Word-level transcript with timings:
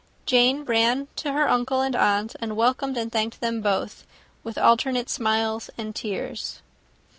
Jane 0.25 0.63
ran 0.63 1.09
to 1.17 1.31
her 1.31 1.47
uncle 1.47 1.81
and 1.81 1.95
aunt, 1.95 2.35
and 2.39 2.57
welcomed 2.57 2.97
and 2.97 3.11
thanked 3.11 3.39
them 3.39 3.61
both, 3.61 4.03
with 4.43 4.57
alternate 4.57 5.11
smiles 5.11 5.69
and 5.77 5.95
tears. 5.95 6.63